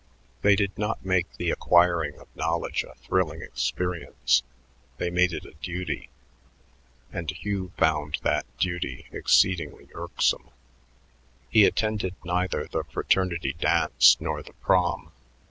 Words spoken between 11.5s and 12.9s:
He attended neither the